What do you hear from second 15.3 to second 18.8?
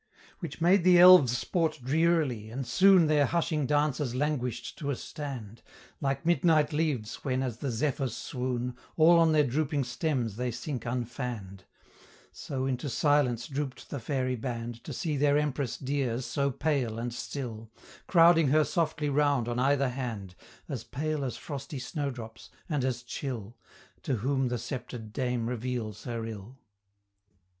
empress dear so pale and still, Crowding her